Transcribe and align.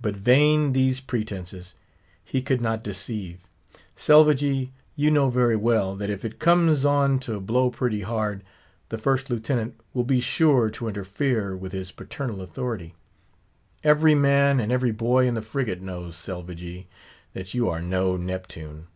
But 0.00 0.14
vain 0.14 0.72
these 0.72 1.00
pretences; 1.00 1.74
he 2.22 2.42
could 2.42 2.60
not 2.60 2.84
deceive. 2.84 3.40
Selvagee! 3.96 4.70
you 4.94 5.10
know 5.10 5.30
very 5.30 5.56
well, 5.56 5.96
that 5.96 6.10
if 6.10 6.24
it 6.24 6.38
comes 6.38 6.84
on 6.84 7.18
to 7.18 7.40
blow 7.40 7.68
pretty 7.68 8.02
hard, 8.02 8.44
the 8.88 8.98
First 8.98 9.28
Lieutenant 9.30 9.74
will 9.92 10.04
be 10.04 10.20
sure 10.20 10.70
to 10.70 10.86
interfere 10.86 11.56
with 11.56 11.72
his 11.72 11.90
paternal 11.90 12.40
authority. 12.40 12.94
Every 13.82 14.14
man 14.14 14.60
and 14.60 14.70
every 14.70 14.92
boy 14.92 15.26
in 15.26 15.34
the 15.34 15.42
frigate 15.42 15.82
knows, 15.82 16.14
Selvagee, 16.14 16.86
that 17.32 17.52
you 17.52 17.68
are 17.68 17.80
no 17.82 18.16
Neptune. 18.16 18.86